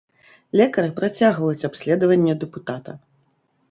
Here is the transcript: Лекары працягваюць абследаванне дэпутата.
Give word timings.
Лекары 0.61 0.89
працягваюць 1.01 1.67
абследаванне 1.71 2.33
дэпутата. 2.45 2.91